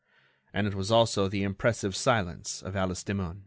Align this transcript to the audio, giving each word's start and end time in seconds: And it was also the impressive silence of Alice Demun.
And 0.51 0.65
it 0.65 0.73
was 0.73 0.89
also 0.89 1.27
the 1.27 1.43
impressive 1.43 1.95
silence 1.95 2.63
of 2.63 2.75
Alice 2.75 3.03
Demun. 3.03 3.37